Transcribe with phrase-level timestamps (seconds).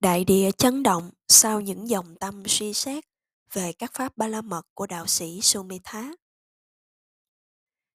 [0.00, 3.04] Đại địa chấn động sau những dòng tâm suy xét
[3.52, 6.10] về các pháp ba la mật của đạo sĩ Sumitha.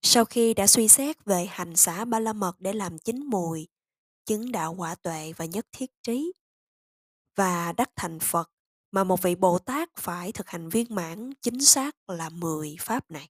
[0.02, 3.68] Sau khi đã suy xét về hành xã ba la mật để làm chính mùi,
[4.26, 6.34] chứng đạo quả tuệ và nhất thiết trí,
[7.36, 8.52] và đắc thành Phật
[8.92, 13.12] mà một vị Bồ Tát phải thực hành viên mãn chính xác là 10 pháp
[13.12, 13.30] này.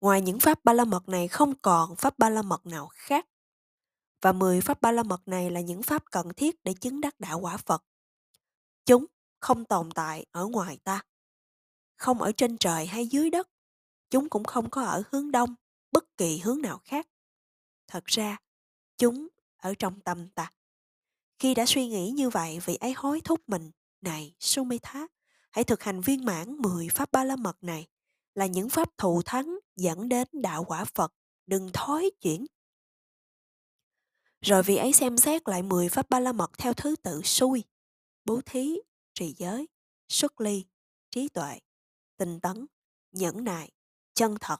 [0.00, 3.26] Ngoài những pháp ba la mật này không còn pháp ba la mật nào khác
[4.22, 7.20] và 10 pháp ba la mật này là những pháp cần thiết để chứng đắc
[7.20, 7.84] đạo quả Phật.
[8.86, 9.04] Chúng
[9.40, 11.02] không tồn tại ở ngoài ta,
[11.96, 13.48] không ở trên trời hay dưới đất.
[14.10, 15.54] Chúng cũng không có ở hướng đông,
[15.92, 17.08] bất kỳ hướng nào khác.
[17.86, 18.36] Thật ra,
[18.98, 20.52] chúng ở trong tâm ta.
[21.38, 25.06] Khi đã suy nghĩ như vậy, vị ấy hối thúc mình, này Sumitha,
[25.50, 27.86] hãy thực hành viên mãn 10 pháp ba la mật này
[28.34, 31.14] là những pháp thù thắng dẫn đến đạo quả Phật,
[31.46, 32.46] đừng thối chuyển
[34.40, 37.64] rồi vị ấy xem xét lại 10 pháp ba la mật theo thứ tự xui,
[38.24, 38.76] bố thí,
[39.14, 39.68] trì giới,
[40.08, 40.64] xuất ly,
[41.10, 41.58] trí tuệ,
[42.16, 42.66] tinh tấn,
[43.12, 43.70] nhẫn nại,
[44.14, 44.58] chân thật,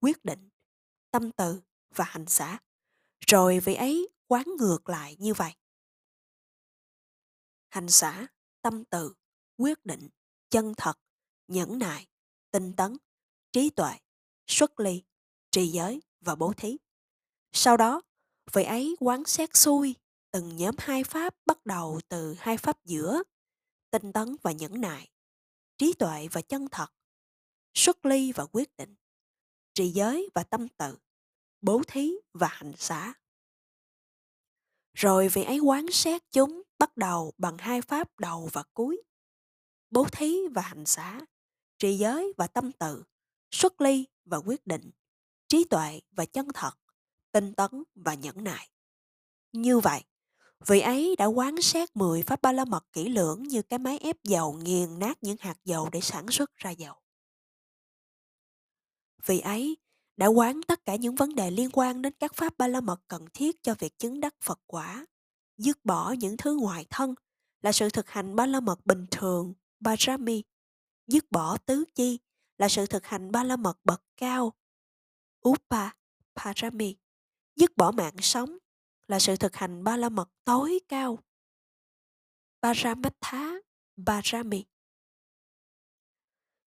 [0.00, 0.48] quyết định,
[1.10, 1.60] tâm từ
[1.94, 2.58] và hành xã.
[3.26, 5.52] Rồi vị ấy quán ngược lại như vậy.
[7.68, 8.26] Hành xã,
[8.62, 9.14] tâm từ,
[9.56, 10.08] quyết định,
[10.50, 10.98] chân thật,
[11.48, 12.06] nhẫn nại,
[12.50, 12.96] tinh tấn,
[13.52, 13.98] trí tuệ,
[14.46, 15.02] xuất ly,
[15.50, 16.76] trì giới và bố thí.
[17.52, 18.02] Sau đó,
[18.52, 19.94] Vậy ấy quán xét xuôi,
[20.30, 23.22] từng nhóm hai pháp bắt đầu từ hai pháp giữa,
[23.90, 25.10] tinh tấn và nhẫn nại,
[25.78, 26.92] trí tuệ và chân thật,
[27.74, 28.94] xuất ly và quyết định,
[29.74, 30.98] trì giới và tâm tự,
[31.60, 33.14] bố thí và hành xả.
[34.94, 39.02] Rồi vị ấy quán xét chúng bắt đầu bằng hai pháp đầu và cuối,
[39.90, 41.20] bố thí và hành xả,
[41.78, 43.04] trì giới và tâm tự,
[43.50, 44.90] xuất ly và quyết định,
[45.48, 46.72] trí tuệ và chân thật,
[47.36, 48.70] tinh tấn và nhẫn nại.
[49.52, 50.04] Như vậy,
[50.66, 53.98] vị ấy đã quán sát 10 pháp ba la mật kỹ lưỡng như cái máy
[53.98, 56.94] ép dầu nghiền nát những hạt dầu để sản xuất ra dầu.
[59.26, 59.76] Vị ấy
[60.16, 63.00] đã quán tất cả những vấn đề liên quan đến các pháp ba la mật
[63.08, 65.06] cần thiết cho việc chứng đắc Phật quả,
[65.56, 67.14] dứt bỏ những thứ ngoại thân
[67.62, 70.42] là sự thực hành ba la mật bình thường, Bajrami,
[71.06, 72.18] dứt bỏ tứ chi
[72.58, 74.52] là sự thực hành ba la mật bậc cao,
[75.48, 75.90] Upa
[76.36, 76.96] Parami,
[77.56, 78.58] dứt bỏ mạng sống
[79.08, 81.18] là sự thực hành ba la mật tối cao.
[82.62, 83.52] Paramattha
[84.06, 84.64] Parami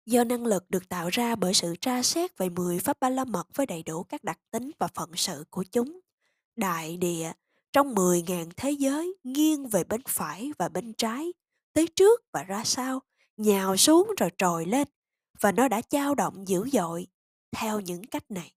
[0.06, 3.26] Do năng lực được tạo ra bởi sự tra xét về 10 pháp ba la
[3.26, 6.00] mật với đầy đủ các đặc tính và phận sự của chúng,
[6.56, 7.32] đại địa
[7.74, 11.34] trong 10.000 thế giới nghiêng về bên phải và bên trái,
[11.74, 13.00] tới trước và ra sau,
[13.38, 14.88] nhào xuống rồi trồi lên,
[15.40, 17.08] và nó đã dao động dữ dội
[17.52, 18.52] theo những cách này.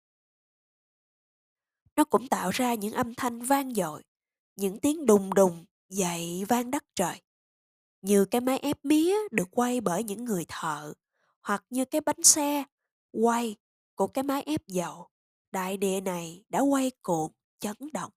[1.99, 4.03] Nó cũng tạo ra những âm thanh vang dội,
[4.57, 7.23] những tiếng đùng đùng dậy vang đất trời.
[8.03, 10.93] Như cái máy ép mía được quay bởi những người thợ,
[11.43, 12.65] hoặc như cái bánh xe
[13.13, 13.57] quay
[13.95, 15.09] của cái máy ép dầu.
[15.51, 18.13] Đại địa này đã quay cuộn, chấn động.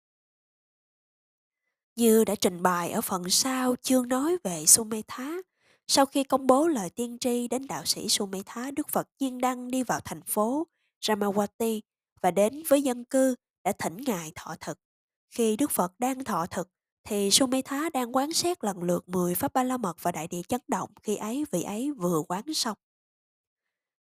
[1.95, 5.31] Như đã trình bày ở phần sau chương nói về Sumetha,
[5.87, 9.71] sau khi công bố lời tiên tri đến đạo sĩ Sumetha, Đức Phật nhiên đăng
[9.71, 10.67] đi vào thành phố
[11.01, 11.79] Ramawati
[12.21, 14.79] và đến với dân cư đã thỉnh ngài thọ thực.
[15.29, 16.69] Khi Đức Phật đang thọ thực,
[17.03, 20.41] thì Sumetha đang quán xét lần lượt 10 pháp ba la mật và đại địa
[20.47, 22.77] chấn động khi ấy vị ấy vừa quán xong.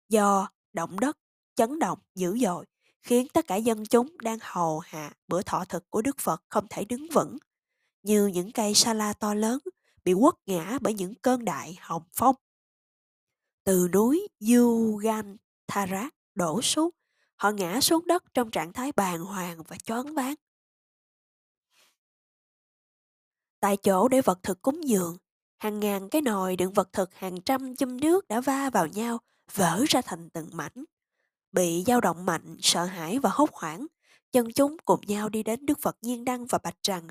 [0.09, 1.19] Do động đất,
[1.55, 2.67] chấn động dữ dội,
[3.03, 6.67] khiến tất cả dân chúng đang hầu hạ bữa thọ thực của Đức Phật không
[6.71, 7.39] thể đứng vững,
[8.03, 9.59] như những cây sa la to lớn
[10.05, 12.37] bị quất ngã bởi những cơn đại hồng phong.
[13.65, 16.91] Từ núi Yuganthara đổ xuống,
[17.41, 20.35] Họ ngã xuống đất trong trạng thái bàng hoàng và choáng váng.
[23.61, 25.17] Tại chỗ để vật thực cúng dường,
[25.59, 29.19] hàng ngàn cái nồi đựng vật thực hàng trăm chum nước đã va vào nhau,
[29.55, 30.85] vỡ ra thành từng mảnh.
[31.53, 33.87] Bị dao động mạnh, sợ hãi và hốt hoảng,
[34.33, 37.07] dân chúng cùng nhau đi đến Đức Phật Nhiên Đăng và bạch rằng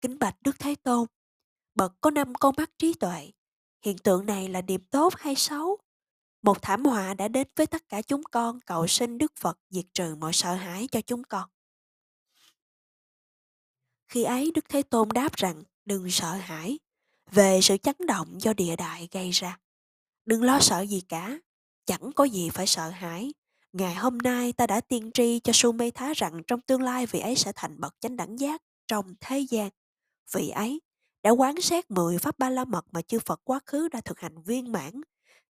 [0.00, 1.06] Kính bạch Đức Thế Tôn,
[1.74, 3.30] bậc có năm con mắt trí tuệ.
[3.84, 5.78] Hiện tượng này là điểm tốt hay xấu?
[6.42, 9.84] Một thảm họa đã đến với tất cả chúng con cầu xin Đức Phật diệt
[9.94, 11.48] trừ mọi sợ hãi cho chúng con.
[14.08, 16.78] Khi ấy Đức Thế Tôn đáp rằng đừng sợ hãi
[17.30, 19.58] về sự chấn động do địa đại gây ra.
[20.24, 21.38] Đừng lo sợ gì cả,
[21.86, 23.32] chẳng có gì phải sợ hãi.
[23.72, 27.36] Ngày hôm nay ta đã tiên tri cho Sumetha rằng trong tương lai vị ấy
[27.36, 29.70] sẽ thành bậc chánh đẳng giác trong thế gian.
[30.32, 30.80] Vị ấy
[31.22, 34.20] đã quán xét 10 pháp ba la mật mà chư Phật quá khứ đã thực
[34.20, 35.00] hành viên mãn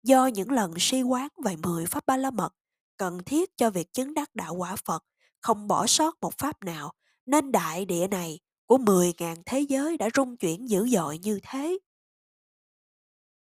[0.04, 2.56] do những lần suy quán về 10 pháp ba la mật
[2.98, 5.06] cần thiết cho việc chứng đắc đạo quả Phật,
[5.42, 6.94] không bỏ sót một pháp nào,
[7.26, 11.78] nên đại địa này của 10.000 thế giới đã rung chuyển dữ dội như thế.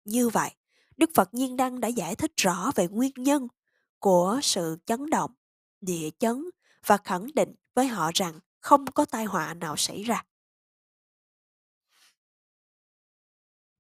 [0.06, 0.52] Như vậy,
[0.98, 3.48] Đức Phật Nhiên Đăng đã giải thích rõ về nguyên nhân
[4.00, 5.32] của sự chấn động,
[5.82, 6.44] địa chấn
[6.86, 10.26] và khẳng định với họ rằng không có tai họa nào xảy ra.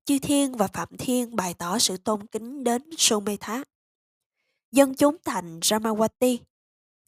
[0.06, 3.64] Chư Thiên và Phạm Thiên bày tỏ sự tôn kính đến Sumetha.
[4.72, 6.38] Dân chúng thành Ramawati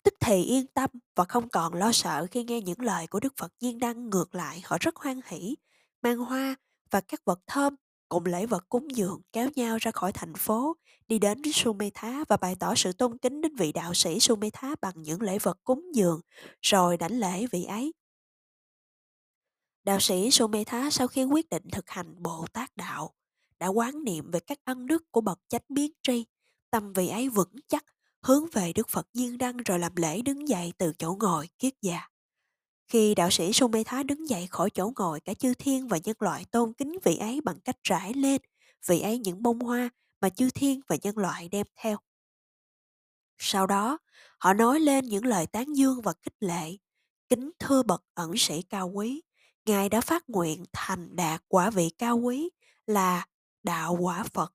[0.04, 3.34] tức thì yên tâm và không còn lo sợ khi nghe những lời của Đức
[3.38, 5.56] Phật Nhiên Đăng ngược lại họ rất hoan hỷ,
[6.02, 6.56] mang hoa
[6.92, 7.76] và các vật thơm
[8.10, 10.76] cùng lễ vật cúng dường kéo nhau ra khỏi thành phố,
[11.08, 14.94] đi đến Sumetha và bày tỏ sự tôn kính đến vị đạo sĩ Sumetha bằng
[15.02, 16.22] những lễ vật cúng dường,
[16.62, 17.94] rồi đảnh lễ vị ấy.
[19.88, 23.14] Đạo sĩ Sumetha sau khi quyết định thực hành Bồ Tát Đạo,
[23.60, 26.26] đã quán niệm về các ân đức của bậc chánh biến tri,
[26.70, 27.86] tâm vị ấy vững chắc,
[28.22, 31.74] hướng về Đức Phật Diên Đăng rồi làm lễ đứng dậy từ chỗ ngồi kiết
[31.82, 32.08] già.
[32.88, 36.46] Khi đạo sĩ Sumetha đứng dậy khỏi chỗ ngồi, cả chư thiên và nhân loại
[36.52, 38.42] tôn kính vị ấy bằng cách rải lên
[38.88, 39.90] vị ấy những bông hoa
[40.22, 41.98] mà chư thiên và nhân loại đem theo.
[43.38, 43.98] Sau đó,
[44.40, 46.78] họ nói lên những lời tán dương và khích lệ.
[47.30, 49.22] Kính thưa bậc ẩn sĩ cao quý,
[49.68, 52.50] Ngài đã phát nguyện thành đạt quả vị cao quý
[52.86, 53.28] là
[53.64, 54.54] đạo quả Phật.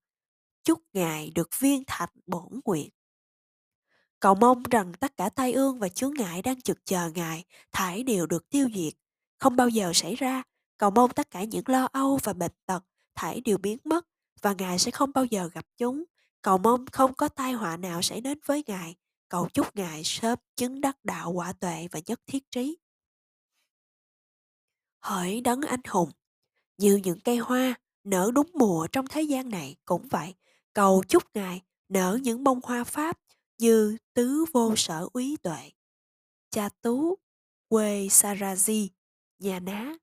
[0.64, 2.90] Chúc Ngài được viên thành bổn nguyện.
[4.20, 8.02] Cầu mong rằng tất cả tai ương và chướng ngại đang trực chờ Ngài thải
[8.02, 8.92] đều được tiêu diệt,
[9.38, 10.42] không bao giờ xảy ra.
[10.78, 12.84] Cầu mong tất cả những lo âu và bệnh tật
[13.14, 14.06] thải đều biến mất
[14.42, 16.04] và Ngài sẽ không bao giờ gặp chúng.
[16.42, 18.96] Cầu mong không có tai họa nào xảy đến với Ngài.
[19.28, 22.76] Cầu chúc Ngài sớm chứng đắc đạo quả tuệ và nhất thiết trí.
[25.02, 26.10] Hỡi đấng anh hùng,
[26.78, 30.34] như những cây hoa nở đúng mùa trong thế gian này cũng vậy.
[30.72, 33.18] Cầu chúc Ngài nở những bông hoa Pháp
[33.58, 35.70] như tứ vô sở úy tuệ.
[36.50, 37.18] Cha Tú,
[37.68, 38.88] quê Saraji,
[39.38, 39.94] nhà ná,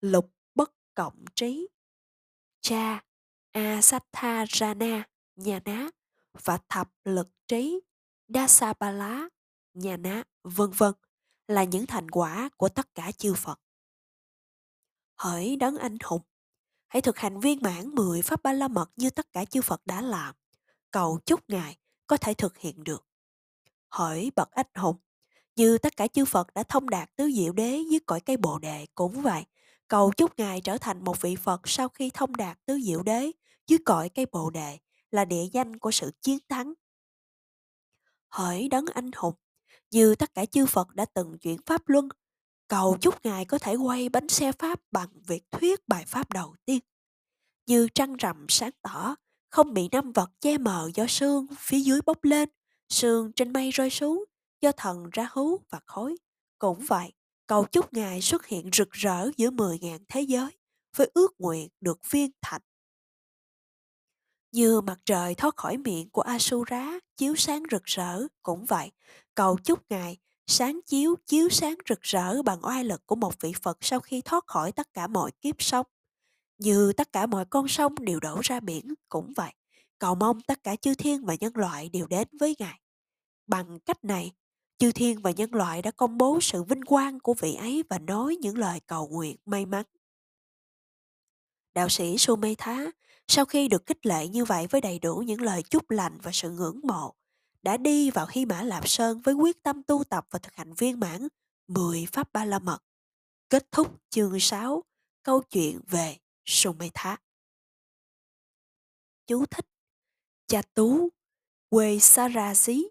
[0.00, 1.68] lục bất cộng trí.
[2.60, 3.04] Cha,
[3.52, 5.88] Asatharana, nhà ná,
[6.42, 7.80] và thập lực trí,
[8.28, 9.28] Dasabala,
[9.74, 10.94] nhà ná, vân vân
[11.48, 13.60] là những thành quả của tất cả chư Phật.
[15.24, 16.22] Hỡi đấng anh hùng,
[16.88, 19.86] hãy thực hành viên mãn 10 pháp ba la mật như tất cả chư Phật
[19.86, 20.34] đã làm.
[20.90, 21.76] Cầu chúc Ngài
[22.06, 23.06] có thể thực hiện được.
[23.90, 24.96] Hỡi bậc anh hùng,
[25.56, 28.58] như tất cả chư Phật đã thông đạt tứ diệu đế dưới cõi cây bồ
[28.58, 29.44] đề cũng vậy.
[29.88, 33.30] Cầu chúc Ngài trở thành một vị Phật sau khi thông đạt tứ diệu đế
[33.66, 34.78] dưới cõi cây bồ đề
[35.10, 36.74] là địa danh của sự chiến thắng.
[38.28, 39.34] Hỡi đấng anh hùng,
[39.90, 42.08] như tất cả chư Phật đã từng chuyển pháp luân,
[42.68, 46.54] cầu chúc Ngài có thể quay bánh xe Pháp bằng việc thuyết bài Pháp đầu
[46.64, 46.80] tiên.
[47.66, 49.16] Như trăng rằm sáng tỏ,
[49.50, 52.48] không bị năm vật che mờ do sương phía dưới bốc lên,
[52.88, 54.24] sương trên mây rơi xuống,
[54.60, 56.16] do thần ra hú và khói.
[56.58, 57.12] Cũng vậy,
[57.46, 60.50] cầu chúc Ngài xuất hiện rực rỡ giữa 10.000 thế giới,
[60.96, 62.62] với ước nguyện được viên thành.
[64.52, 68.90] Như mặt trời thoát khỏi miệng của Asura chiếu sáng rực rỡ, cũng vậy,
[69.34, 73.52] cầu chúc Ngài sáng chiếu chiếu sáng rực rỡ bằng oai lực của một vị
[73.62, 75.86] Phật sau khi thoát khỏi tất cả mọi kiếp sống.
[76.58, 79.52] Như tất cả mọi con sông đều đổ ra biển, cũng vậy.
[79.98, 82.80] Cầu mong tất cả chư thiên và nhân loại đều đến với Ngài.
[83.46, 84.32] Bằng cách này,
[84.78, 87.98] chư thiên và nhân loại đã công bố sự vinh quang của vị ấy và
[87.98, 89.84] nói những lời cầu nguyện may mắn.
[91.74, 92.90] Đạo sĩ Sumetha,
[93.28, 96.30] sau khi được kích lệ như vậy với đầy đủ những lời chúc lành và
[96.34, 97.14] sự ngưỡng mộ,
[97.64, 100.74] đã đi vào Hy Mã Lạp Sơn với quyết tâm tu tập và thực hành
[100.74, 101.28] viên mãn
[101.68, 102.78] 10 pháp ba la mật.
[103.50, 104.84] Kết thúc chương 6,
[105.22, 107.16] câu chuyện về Sumetha.
[109.26, 109.66] Chú thích
[110.46, 111.08] Cha Tú,
[111.68, 112.88] quê Sarasi.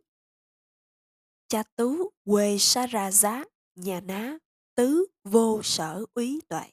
[1.47, 3.43] Cha Tú, quê Sarasá
[3.75, 4.37] nhà ná,
[4.75, 6.71] tứ vô sở úy tuệ.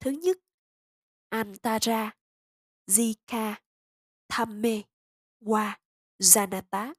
[0.00, 0.38] Thứ nhất,
[1.28, 2.10] Antara,
[2.86, 3.54] Zika,
[4.28, 4.82] Thamme,
[5.40, 5.76] Wa,
[6.18, 6.94] Janata,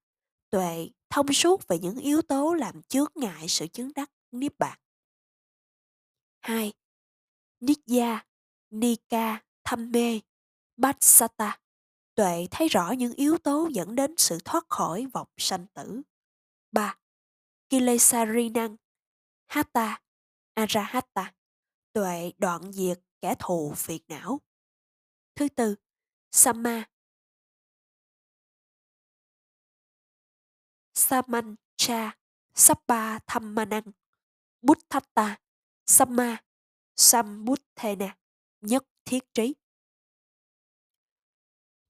[0.56, 4.80] tuệ thông suốt về những yếu tố làm chướng ngại sự chứng đắc niết bàn.
[6.42, 6.74] 2.
[7.60, 8.26] Nidya,
[8.70, 10.20] Nika, Thamme,
[10.78, 11.60] Bhatsata.
[12.16, 16.02] tuệ thấy rõ những yếu tố dẫn đến sự thoát khỏi vòng sanh tử.
[16.72, 16.98] 3.
[17.70, 18.76] Kilesarinang,
[19.48, 20.02] Hatta,
[20.54, 21.34] Arahatta.
[21.94, 24.42] tuệ đoạn diệt kẻ thù phiền não.
[25.36, 25.76] Thứ tư,
[26.32, 26.86] Sama,
[30.96, 32.12] Samancha,
[32.54, 33.92] Sappa Thammanang
[34.62, 35.38] Buddhata,
[35.86, 36.38] Samma,
[36.96, 38.18] Sambuddhena,
[38.62, 39.56] nhất thiết trí.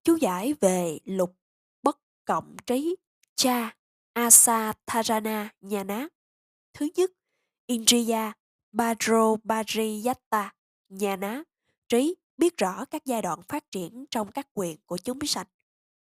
[0.03, 1.35] Chú giải về lục
[1.81, 2.95] bất cộng trí
[3.35, 3.75] cha
[4.13, 6.07] Asatharana Nhana.
[6.73, 7.11] Thứ nhất,
[7.65, 8.33] Indriya
[8.71, 10.53] Badro Bariyatta,
[10.89, 11.43] nhà ná,
[11.89, 15.47] trí biết rõ các giai đoạn phát triển trong các quyền của chúng sanh.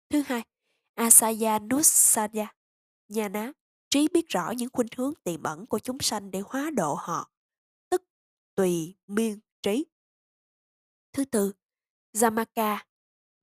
[0.10, 0.44] Thứ hai,
[0.96, 2.55] Asayanusaya
[3.08, 3.52] nhà ná,
[3.90, 7.32] trí biết rõ những khuynh hướng tiềm ẩn của chúng sanh để hóa độ họ,
[7.90, 8.04] tức
[8.56, 9.86] tùy miên trí.
[11.14, 11.54] Thứ tư,
[12.14, 12.78] jamaka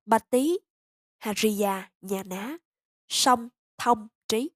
[0.06, 0.58] bà Tý,
[1.18, 2.58] Hariya, nhà ná,
[3.08, 4.50] song, thông, trí.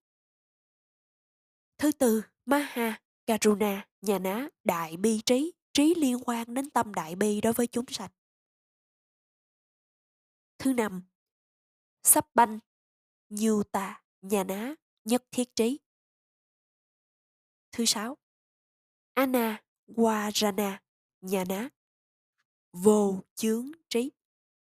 [1.79, 7.17] Thứ tư, Maha, Karuna, nhà ná, đại bi trí, trí liên quan đến tâm đại
[7.17, 8.11] bi đối với chúng sanh.
[10.59, 11.03] Thứ năm,
[12.03, 12.59] Sắp banh,
[13.43, 14.75] Yuta, nhà ná,
[15.07, 15.79] nhất thiết trí.
[17.73, 18.17] Thứ sáu,
[19.15, 20.83] Anna Guarana
[21.21, 21.69] nhà ná,
[22.73, 24.13] vô chướng trí.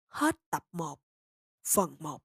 [0.08, 1.00] Hết tập 1,
[1.64, 2.22] phần 1.